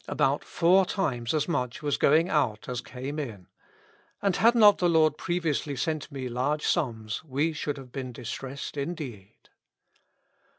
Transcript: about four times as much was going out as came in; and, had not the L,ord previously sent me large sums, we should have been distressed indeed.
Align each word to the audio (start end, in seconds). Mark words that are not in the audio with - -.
about 0.07 0.43
four 0.43 0.83
times 0.83 1.31
as 1.31 1.47
much 1.47 1.83
was 1.83 1.95
going 1.97 2.27
out 2.27 2.67
as 2.67 2.81
came 2.81 3.19
in; 3.19 3.45
and, 4.19 4.37
had 4.37 4.55
not 4.55 4.79
the 4.79 4.87
L,ord 4.89 5.15
previously 5.15 5.75
sent 5.75 6.11
me 6.11 6.27
large 6.27 6.65
sums, 6.65 7.23
we 7.23 7.53
should 7.53 7.77
have 7.77 7.91
been 7.91 8.11
distressed 8.11 8.77
indeed. 8.77 9.49